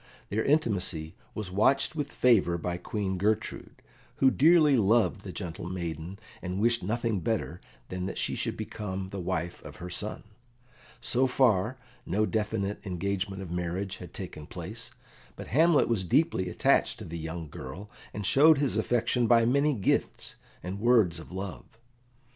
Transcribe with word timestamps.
Their 0.29 0.43
intimacy 0.43 1.13
was 1.35 1.51
watched 1.51 1.95
with 1.95 2.11
favour 2.11 2.57
by 2.57 2.77
Queen 2.77 3.19
Gertrude, 3.19 3.83
who 4.15 4.31
dearly 4.31 4.75
loved 4.75 5.21
the 5.21 5.31
gentle 5.31 5.69
maiden, 5.69 6.17
and 6.41 6.59
wished 6.59 6.81
nothing 6.81 7.19
better 7.19 7.61
than 7.89 8.07
that 8.07 8.17
she 8.17 8.33
should 8.33 8.57
become 8.57 9.09
the 9.09 9.19
wife 9.19 9.63
of 9.63 9.75
her 9.75 9.91
son. 9.91 10.23
So 11.01 11.27
far, 11.27 11.77
no 12.03 12.25
definite 12.25 12.83
engagement 12.83 13.43
of 13.43 13.51
marriage 13.51 13.97
had 13.97 14.11
taken 14.11 14.47
place, 14.47 14.89
but 15.35 15.49
Hamlet 15.49 15.87
was 15.87 16.03
deeply 16.03 16.49
attached 16.49 16.97
to 16.97 17.05
the 17.05 17.19
young 17.19 17.47
girl, 17.47 17.87
and 18.11 18.25
showed 18.25 18.57
his 18.57 18.77
affection 18.77 19.27
by 19.27 19.45
many 19.45 19.75
gifts 19.75 20.33
and 20.63 20.79
words 20.79 21.19
of 21.19 21.31
love. 21.31 21.77